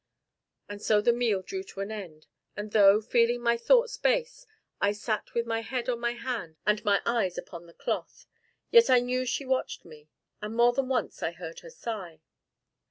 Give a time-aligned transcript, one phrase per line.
[0.67, 2.25] And so the meal drew to an end,
[2.57, 4.47] and though, feeling my thoughts base,
[4.81, 8.25] I sat with my head on my hand and my eyes upon the cloth,
[8.71, 10.09] yet I knew she watched me,
[10.41, 12.19] and more than once I heard her sigh.